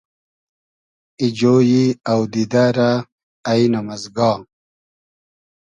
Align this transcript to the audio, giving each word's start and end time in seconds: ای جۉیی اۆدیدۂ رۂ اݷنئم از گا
ای 1.19 1.27
جۉیی 1.37 1.83
اۆدیدۂ 2.11 2.65
رۂ 2.77 2.89
اݷنئم 3.49 3.87
از 3.93 4.03
گا 4.15 4.31